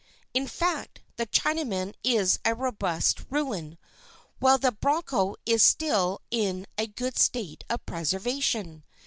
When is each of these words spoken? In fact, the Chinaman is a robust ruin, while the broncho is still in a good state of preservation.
In 0.33 0.47
fact, 0.47 1.01
the 1.17 1.27
Chinaman 1.27 1.93
is 2.03 2.39
a 2.43 2.55
robust 2.55 3.19
ruin, 3.29 3.77
while 4.39 4.57
the 4.57 4.71
broncho 4.71 5.35
is 5.45 5.61
still 5.61 6.21
in 6.31 6.65
a 6.75 6.87
good 6.87 7.19
state 7.19 7.63
of 7.69 7.85
preservation. 7.85 8.83